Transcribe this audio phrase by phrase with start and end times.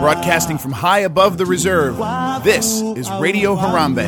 [0.00, 1.96] Broadcasting from high above the reserve,
[2.44, 4.06] this is Radio Harambe.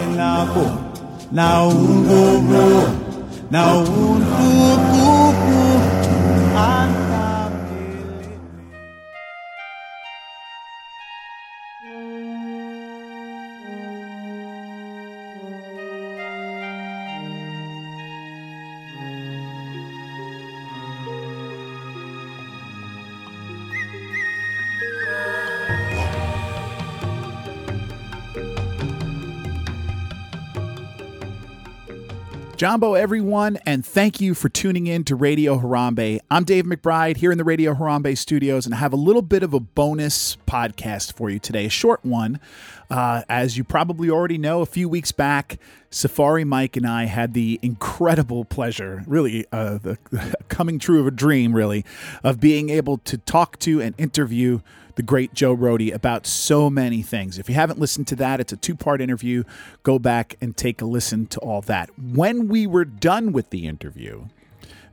[32.64, 36.18] Jambo, everyone, and thank you for tuning in to Radio Harambe.
[36.30, 39.42] I'm Dave McBride here in the Radio Harambe studios, and I have a little bit
[39.42, 42.40] of a bonus podcast for you today, a short one.
[42.88, 45.58] Uh, as you probably already know, a few weeks back,
[45.90, 49.98] Safari Mike and I had the incredible pleasure, really, uh, the
[50.48, 51.84] coming true of a dream, really,
[52.22, 54.60] of being able to talk to and interview
[54.96, 57.38] the great Joe Rohde about so many things.
[57.38, 59.44] If you haven't listened to that, it's a two part interview.
[59.82, 61.90] Go back and take a listen to all that.
[61.98, 64.26] When we were done with the interview,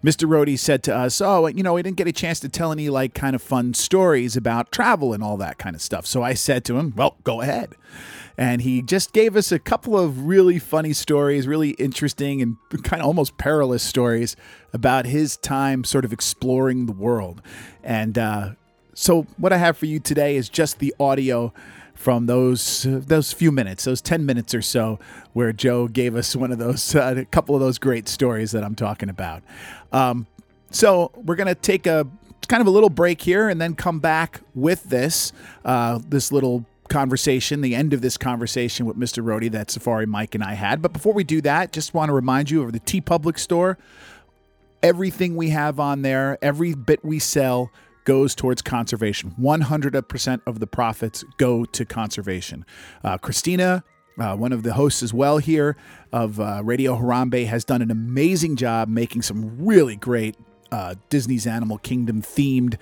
[0.03, 0.27] Mr.
[0.27, 2.89] Rohde said to us, Oh, you know, we didn't get a chance to tell any
[2.89, 6.05] like kind of fun stories about travel and all that kind of stuff.
[6.05, 7.75] So I said to him, Well, go ahead.
[8.37, 13.01] And he just gave us a couple of really funny stories, really interesting and kind
[13.01, 14.35] of almost perilous stories
[14.73, 17.41] about his time sort of exploring the world.
[17.83, 18.51] And uh,
[18.93, 21.53] so what I have for you today is just the audio
[21.93, 24.99] from those uh, those few minutes, those ten minutes or so,
[25.33, 28.63] where Joe gave us one of those, uh, a couple of those great stories that
[28.63, 29.43] I'm talking about.
[29.91, 30.27] Um,
[30.71, 32.07] so we're gonna take a
[32.47, 35.31] kind of a little break here, and then come back with this
[35.63, 39.23] uh, this little conversation, the end of this conversation with Mr.
[39.23, 40.81] Rohde that Safari Mike and I had.
[40.81, 43.77] But before we do that, just want to remind you of the TeePublic store.
[44.83, 47.71] Everything we have on there, every bit we sell
[48.03, 49.35] goes towards conservation.
[49.39, 52.65] 100% of the profits go to conservation.
[53.03, 53.83] Uh, Christina,
[54.19, 55.75] uh, one of the hosts as well here
[56.11, 60.35] of uh, Radio Harambe, has done an amazing job making some really great
[60.71, 62.77] uh, Disney's Animal Kingdom themed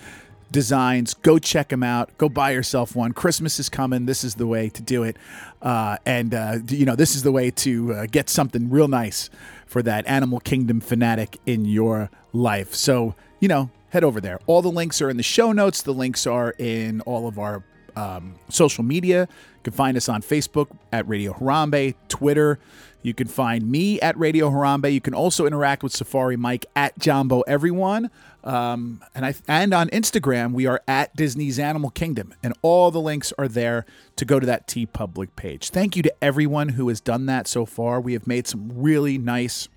[0.51, 1.13] designs.
[1.13, 2.17] Go check them out.
[2.17, 3.13] Go buy yourself one.
[3.13, 4.05] Christmas is coming.
[4.05, 5.17] This is the way to do it.
[5.61, 9.29] Uh, and, uh, you know, this is the way to uh, get something real nice
[9.65, 12.73] for that Animal Kingdom fanatic in your life.
[12.73, 14.39] So, you know, head over there.
[14.47, 15.81] All the links are in the show notes.
[15.81, 17.63] The links are in all of our
[17.95, 19.21] um, social media.
[19.29, 22.59] You can find us on Facebook at Radio Harambe, Twitter.
[23.01, 24.91] You can find me at Radio Harambe.
[24.91, 28.09] You can also interact with Safari Mike at Jambo Everyone.
[28.43, 33.01] Um, and I and on Instagram we are at Disney's Animal Kingdom, and all the
[33.01, 33.85] links are there
[34.15, 35.69] to go to that TeePublic page.
[35.69, 37.99] Thank you to everyone who has done that so far.
[37.99, 39.67] We have made some really nice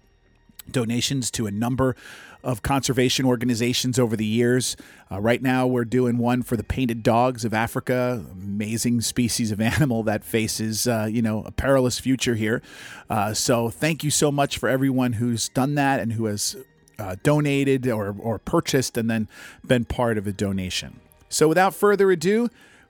[0.70, 1.96] donations to a number
[2.42, 4.76] of conservation organizations over the years.
[5.10, 9.60] Uh, right now, we're doing one for the painted dogs of Africa, amazing species of
[9.72, 12.62] animal that faces, uh, you know, a perilous future here.
[13.08, 16.56] Uh, so, thank you so much for everyone who's done that and who has
[16.98, 19.28] uh, donated or, or purchased and then
[19.66, 21.00] been part of a donation.
[21.28, 22.48] So, without further ado,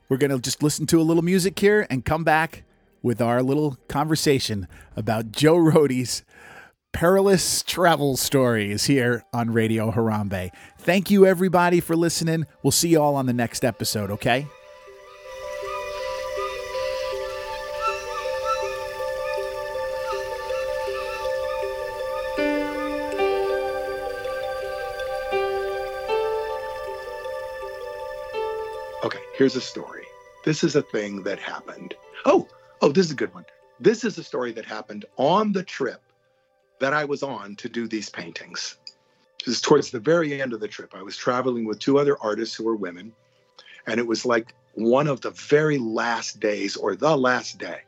[0.08, 2.64] we're going to just listen to a little music here and come back
[3.02, 6.22] with our little conversation about Joe Rohde's
[6.92, 10.50] perilous travel stories here on Radio Harambe.
[10.78, 12.47] Thank you, everybody, for listening.
[12.62, 14.47] We'll see you all on the next episode, okay?
[29.04, 30.04] Okay, here's a story.
[30.44, 31.94] This is a thing that happened.
[32.26, 32.47] Oh,
[32.82, 33.47] oh, this is a good one.
[33.81, 36.00] This is a story that happened on the trip
[36.82, 38.76] that I was on to do these paintings.
[39.41, 40.94] It was towards the very end of the trip.
[40.97, 43.12] I was traveling with two other artists who were women,
[43.87, 47.82] and it was like one of the very last days or the last day.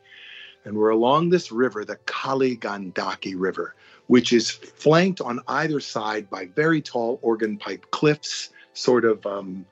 [0.65, 3.75] And we're along this river, the Kali Gandaki River,
[4.07, 9.67] which is flanked on either side by very tall organ pipe cliffs, sort of um,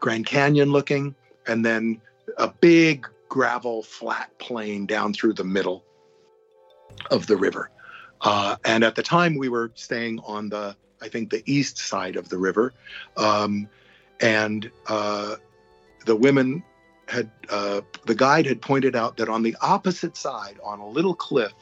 [0.00, 1.14] Grand Canyon looking,
[1.46, 2.00] and then
[2.38, 5.84] a big gravel flat plain down through the middle
[7.12, 7.70] of the river.
[8.20, 12.16] Uh, and at the time, we were staying on the, I think, the east side
[12.16, 12.72] of the river.
[13.16, 13.68] Um,
[14.20, 15.36] and uh,
[16.06, 16.62] the women
[17.06, 21.14] had, uh, the guide had pointed out that on the opposite side, on a little
[21.14, 21.54] cliff,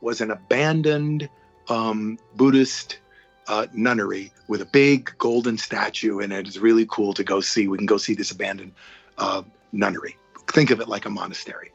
[0.00, 1.28] was an abandoned
[1.68, 2.98] um, Buddhist
[3.48, 7.68] uh, nunnery with a big golden statue and it is really cool to go see.
[7.68, 8.72] We can go see this abandoned
[9.18, 10.16] uh, nunnery.
[10.48, 11.72] Think of it like a monastery.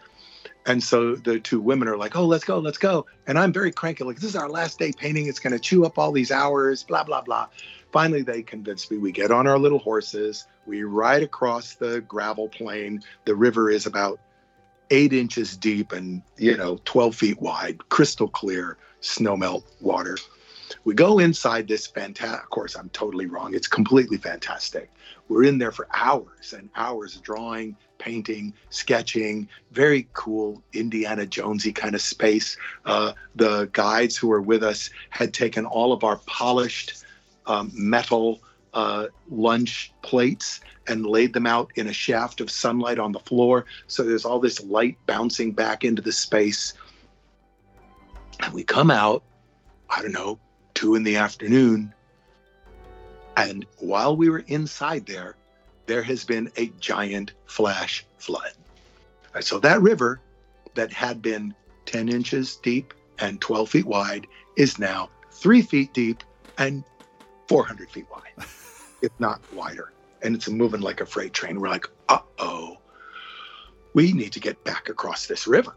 [0.66, 3.06] And so the two women are like, oh, let's go, let's go.
[3.28, 5.28] And I'm very cranky, like, this is our last day painting.
[5.28, 7.48] It's going to chew up all these hours, blah, blah, blah.
[7.92, 8.98] Finally, they convince me.
[8.98, 10.46] We get on our little horses.
[10.68, 13.02] We ride across the gravel plain.
[13.26, 14.20] The river is about
[14.92, 20.18] eight inches deep and, you know, 12 feet wide, crystal clear snowmelt water.
[20.84, 23.54] We go inside this fantastic, of course, I'm totally wrong.
[23.56, 24.92] It's completely fantastic.
[25.28, 31.94] We're in there for hours and hours drawing, painting, sketching, very cool Indiana Jonesy kind
[31.94, 32.58] of space.
[32.86, 37.04] Uh, the guides who were with us had taken all of our polished
[37.46, 38.40] um, metal
[38.74, 43.66] uh, lunch plates and laid them out in a shaft of sunlight on the floor.
[43.88, 46.74] So there's all this light bouncing back into the space.
[48.42, 49.24] And we come out,
[49.90, 50.40] I don't know,
[50.74, 51.94] two in the afternoon.
[53.38, 55.36] And while we were inside there,
[55.90, 58.52] there has been a giant flash flood.
[59.40, 60.22] So that river
[60.76, 61.56] that had been
[61.88, 66.24] 10 inches deep and 12 feet wide is now three feet deep
[66.60, 66.84] and
[67.48, 68.48] 400 feet wide,
[69.02, 69.92] if not wider.
[70.22, 71.60] And it's moving like a freight train.
[71.60, 72.78] We're like, uh oh,
[73.96, 75.76] we need to get back across this river.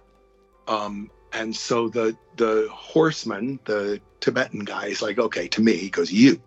[0.69, 5.89] Um, and so the the horseman, the Tibetan guy, is like, okay, to me, he
[5.89, 6.39] goes, you,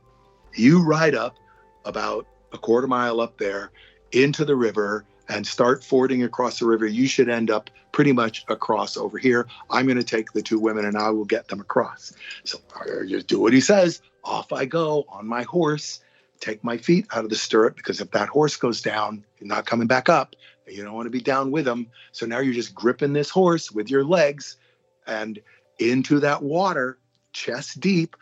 [0.53, 1.35] you ride up
[1.83, 3.71] about a quarter mile up there
[4.11, 6.85] into the river and start fording across the river.
[6.85, 9.47] You should end up pretty much across over here.
[9.69, 12.13] I'm going to take the two women and I will get them across.
[12.43, 14.01] So uh, I just do what he says.
[14.23, 16.01] Off I go on my horse,
[16.39, 19.65] take my feet out of the stirrup because if that horse goes down, you're not
[19.65, 20.35] coming back up.
[20.67, 21.87] You don't want to be down with him.
[22.11, 24.57] So now you're just gripping this horse with your legs
[25.05, 25.39] and
[25.77, 26.97] into that water,
[27.33, 28.15] chest deep.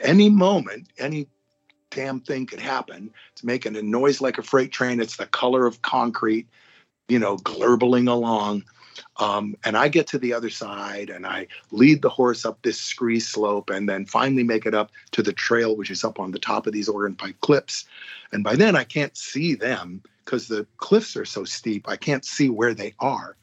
[0.00, 1.28] Any moment, any
[1.94, 3.10] damn thing could happen.
[3.32, 5.00] It's making a noise like a freight train.
[5.00, 6.48] It's the color of concrete,
[7.08, 8.64] you know, glurbling along.
[9.18, 12.80] Um, and I get to the other side and I lead the horse up this
[12.80, 16.32] scree slope and then finally make it up to the trail, which is up on
[16.32, 17.84] the top of these Organ Pipe cliffs.
[18.32, 21.88] And by then I can't see them because the cliffs are so steep.
[21.88, 23.36] I can't see where they are.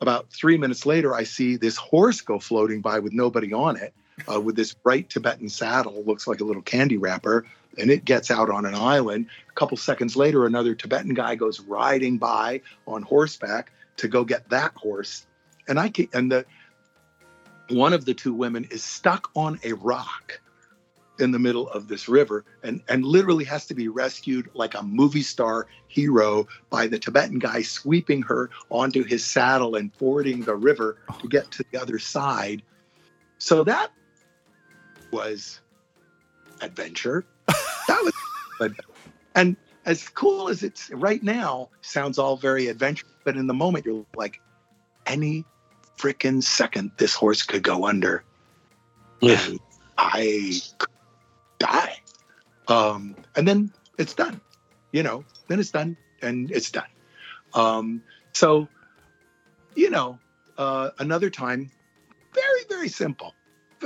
[0.00, 3.94] About three minutes later, I see this horse go floating by with nobody on it,
[4.32, 7.46] uh, with this bright Tibetan saddle, looks like a little candy wrapper,
[7.78, 9.26] and it gets out on an island.
[9.48, 14.48] A couple seconds later, another Tibetan guy goes riding by on horseback to go get
[14.50, 15.26] that horse,
[15.68, 16.44] and I can, and the
[17.68, 20.40] one of the two women is stuck on a rock
[21.18, 24.82] in the middle of this river and, and literally has to be rescued like a
[24.82, 30.54] movie star hero by the Tibetan guy sweeping her onto his saddle and fording the
[30.54, 32.62] river to get to the other side.
[33.38, 33.90] So that
[35.10, 35.60] was
[36.60, 37.24] adventure.
[37.88, 38.12] That was
[38.58, 38.72] but
[39.36, 43.86] and as cool as it's right now, sounds all very adventurous, but in the moment
[43.86, 44.40] you're like,
[45.06, 45.44] any
[45.96, 48.24] freaking second this horse could go under.
[49.20, 49.40] Yeah.
[49.46, 49.60] And
[49.96, 50.60] I
[51.58, 51.96] die.
[52.66, 54.40] Um, and then it's done.
[54.92, 56.88] You know, then it's done and it's done.
[57.54, 58.68] Um, so,
[59.74, 60.18] you know,
[60.58, 61.70] uh, another time,
[62.34, 63.34] very, very simple.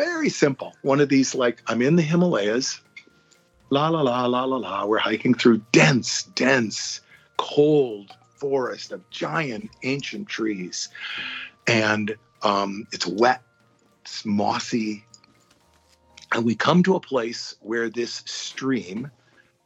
[0.01, 0.75] Very simple.
[0.81, 2.81] One of these, like, I'm in the Himalayas,
[3.69, 4.87] la, la, la, la, la, la.
[4.87, 7.03] We're hiking through dense, dense,
[7.37, 10.89] cold forest of giant ancient trees.
[11.67, 13.43] And um, it's wet,
[14.01, 15.05] it's mossy,
[16.33, 19.11] and we come to a place where this stream,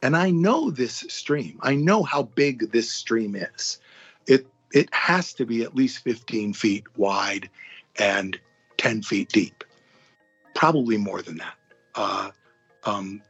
[0.01, 3.79] and I know this stream, I know how big this stream is.
[4.27, 7.49] It it has to be at least 15 feet wide
[7.97, 8.37] and
[8.77, 9.63] 10 feet deep,
[10.55, 11.55] probably more than that.
[11.93, 12.31] Uh,
[12.85, 13.21] um,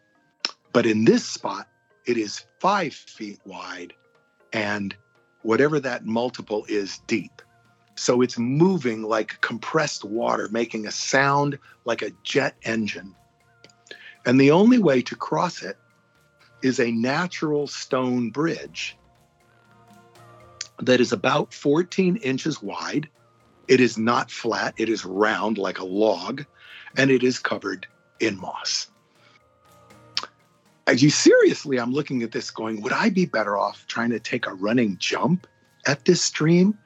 [0.71, 1.67] but in this spot,
[2.05, 3.93] it is five feet wide
[4.53, 4.95] and
[5.41, 7.41] whatever that multiple is deep.
[7.95, 13.15] So it's moving like compressed water, making a sound like a jet engine
[14.25, 15.77] and the only way to cross it
[16.61, 18.97] is a natural stone bridge
[20.79, 23.07] that is about 14 inches wide.
[23.67, 26.45] It is not flat, it is round like a log,
[26.97, 27.87] and it is covered
[28.19, 28.89] in moss.
[30.87, 34.19] As you seriously, I'm looking at this going, would I be better off trying to
[34.19, 35.47] take a running jump
[35.87, 36.77] at this stream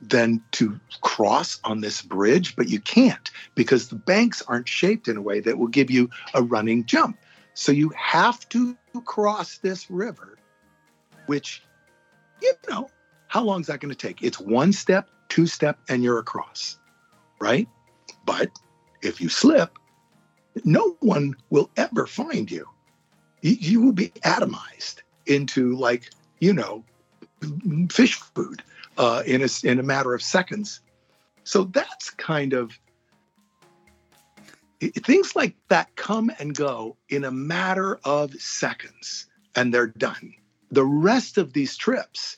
[0.00, 5.16] than to cross on this bridge, but you can't because the banks aren't shaped in
[5.16, 7.18] a way that will give you a running jump.
[7.54, 10.38] So you have to cross this river,
[11.26, 11.62] which,
[12.40, 12.88] you know,
[13.28, 14.22] how long is that going to take?
[14.22, 16.78] It's one step, two step, and you're across,
[17.40, 17.66] right?
[18.26, 18.50] But
[19.00, 19.78] if you slip,
[20.62, 22.68] no one will ever find you.
[23.40, 26.84] You, will be atomized into like, you know,
[27.90, 28.62] fish food
[28.98, 30.80] uh, in, a, in a matter of seconds.
[31.44, 32.78] So that's kind of
[34.80, 40.34] things like that come and go in a matter of seconds and they're done.
[40.70, 42.36] The rest of these trips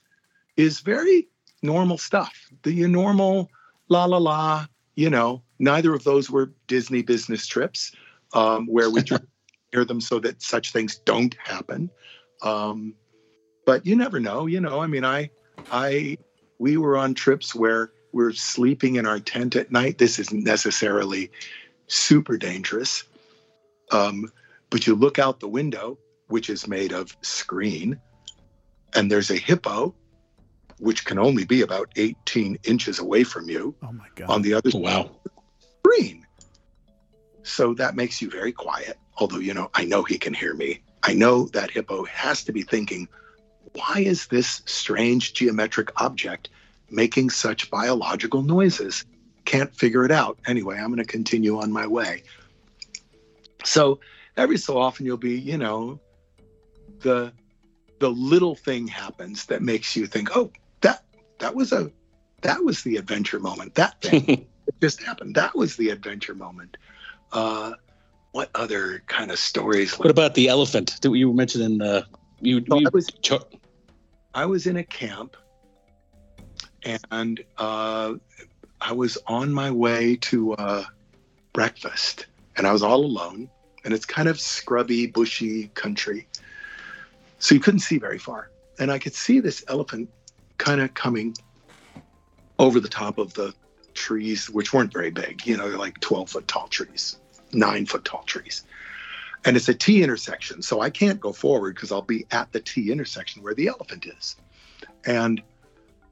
[0.56, 1.26] is very
[1.64, 2.48] normal stuff.
[2.62, 3.50] The normal
[3.88, 7.92] la la la, you know, neither of those were Disney business trips
[8.34, 9.02] um, where we
[9.72, 11.90] hear them so that such things don't happen.
[12.42, 12.94] Um,
[13.66, 14.80] but you never know, you know.
[14.80, 15.30] I mean, I,
[15.72, 16.18] I,
[16.58, 19.98] we were on trips where we're sleeping in our tent at night.
[19.98, 21.30] This isn't necessarily
[21.86, 23.04] super dangerous.
[23.90, 24.30] Um,
[24.70, 27.98] but you look out the window, which is made of screen,
[28.94, 29.94] and there's a hippo,
[30.78, 33.74] which can only be about 18 inches away from you.
[33.82, 34.30] Oh my God.
[34.30, 35.10] On the other oh, wow.
[35.80, 36.26] screen.
[37.42, 38.98] So that makes you very quiet.
[39.18, 40.80] Although, you know, I know he can hear me.
[41.02, 43.08] I know that hippo has to be thinking,
[43.74, 46.48] why is this strange geometric object
[46.90, 49.04] making such biological noises?
[49.44, 50.38] can't figure it out.
[50.46, 52.22] Anyway, I'm going to continue on my way.
[53.64, 54.00] So
[54.36, 56.00] every so often you'll be, you know,
[57.00, 57.32] the
[58.00, 60.50] the little thing happens that makes you think, oh,
[61.44, 61.90] that was a
[62.40, 63.74] that was the adventure moment.
[63.74, 64.46] That thing
[64.80, 65.34] just happened.
[65.34, 66.78] That was the adventure moment.
[67.32, 67.74] Uh,
[68.32, 69.98] what other kind of stories?
[69.98, 72.06] What about the elephant that you mentioned in the
[72.40, 72.64] you?
[72.70, 73.06] Oh, you I was
[74.34, 75.36] I was in a camp,
[77.10, 78.14] and uh,
[78.80, 80.84] I was on my way to uh,
[81.52, 83.50] breakfast and I was all alone.
[83.84, 86.26] And it's kind of scrubby, bushy country.
[87.38, 88.50] So you couldn't see very far.
[88.78, 90.08] And I could see this elephant
[90.58, 91.36] kind of coming
[92.58, 93.54] over the top of the
[93.94, 95.46] trees, which weren't very big.
[95.46, 97.18] You know, they're like 12 foot tall trees,
[97.52, 98.64] nine foot tall trees.
[99.44, 100.62] And it's a T intersection.
[100.62, 104.06] So I can't go forward because I'll be at the T intersection where the elephant
[104.06, 104.36] is.
[105.04, 105.42] And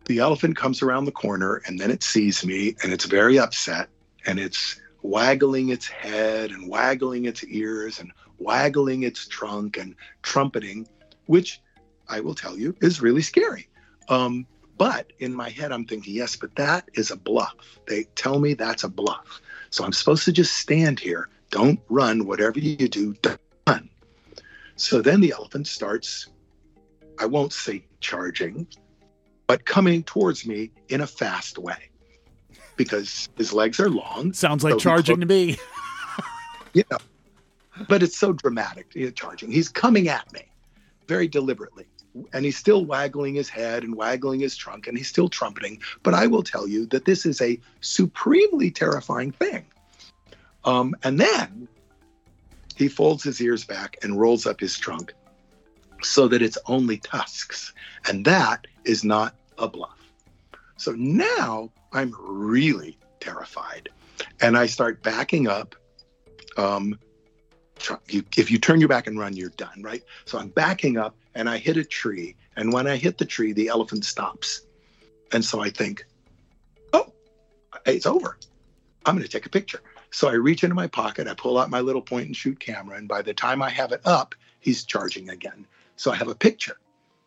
[0.05, 3.89] the elephant comes around the corner and then it sees me and it's very upset
[4.27, 10.87] and it's waggling its head and waggling its ears and waggling its trunk and trumpeting,
[11.27, 11.61] which
[12.09, 13.69] I will tell you is really scary.
[14.09, 14.47] Um,
[14.79, 17.79] but in my head, I'm thinking, yes, but that is a bluff.
[17.87, 19.41] They tell me that's a bluff.
[19.71, 21.29] So I'm supposed to just stand here.
[21.51, 22.27] Don't run.
[22.27, 23.89] Whatever you do, done.
[24.77, 26.29] So then the elephant starts,
[27.19, 28.67] I won't say charging,
[29.47, 31.91] but coming towards me in a fast way
[32.77, 34.33] because his legs are long.
[34.33, 35.57] Sounds like so charging to me.
[36.73, 36.83] yeah.
[37.89, 39.53] But it's so dramatic, charging.
[39.53, 40.43] He's coming at me
[41.07, 41.87] very deliberately.
[42.33, 45.81] And he's still waggling his head and waggling his trunk and he's still trumpeting.
[46.03, 49.65] But I will tell you that this is a supremely terrifying thing.
[50.65, 51.69] Um, and then
[52.77, 55.15] he folds his ears back and rolls up his trunk
[56.03, 57.73] so that it's only tusks.
[58.09, 59.99] And that is not a bluff.
[60.77, 63.89] So now I'm really terrified.
[64.41, 65.75] And I start backing up.
[66.57, 66.99] Um,
[68.09, 70.03] if you turn your back and run, you're done, right?
[70.25, 72.37] So I'm backing up and I hit a tree.
[72.57, 74.63] And when I hit the tree, the elephant stops.
[75.33, 76.05] And so I think,
[76.93, 77.13] oh,
[77.87, 78.39] it's over.
[79.05, 79.81] I'm going to take a picture.
[80.11, 82.99] So I reach into my pocket, I pull out my little point and shoot camera.
[82.99, 85.67] And by the time I have it up, he's charging again.
[85.97, 86.77] So I have a picture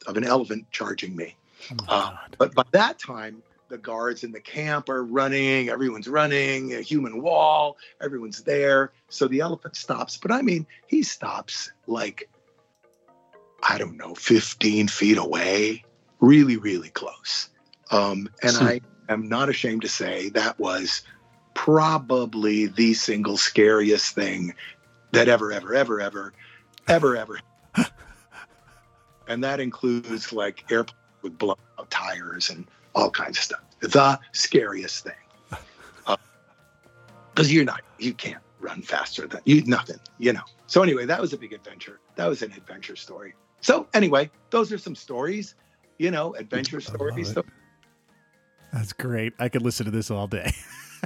[0.05, 1.35] of an elephant charging me.
[1.71, 6.73] Oh uh, but by that time, the guards in the camp are running, everyone's running,
[6.75, 8.91] a human wall, everyone's there.
[9.09, 10.17] So the elephant stops.
[10.17, 12.29] But I mean, he stops like,
[13.67, 15.83] I don't know, 15 feet away,
[16.19, 17.49] really, really close.
[17.91, 21.01] Um, and I am not ashamed to say that was
[21.55, 24.53] probably the single scariest thing
[25.11, 26.33] that ever, ever, ever, ever,
[26.87, 27.39] ever, ever.
[29.27, 33.61] and that includes like airplanes with blown out tires and all kinds of stuff.
[33.79, 35.13] The scariest thing.
[36.05, 40.43] Because uh, you're not, you can't run faster than you, nothing, you know.
[40.67, 41.99] So, anyway, that was a big adventure.
[42.15, 43.33] That was an adventure story.
[43.65, 45.55] So, anyway, those are some stories,
[45.97, 47.33] you know, adventure stories.
[47.33, 47.43] So,
[48.71, 49.33] That's great.
[49.39, 50.53] I could listen to this all day.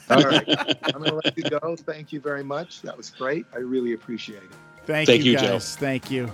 [0.10, 0.44] all right.
[0.84, 1.78] I'm going to let you go.
[1.78, 2.82] Thank you very much.
[2.82, 3.46] That was great.
[3.54, 4.51] I really appreciate it.
[4.86, 5.75] Thank, Thank you, you, guys.
[5.75, 5.80] Joe.
[5.80, 6.30] Thank you.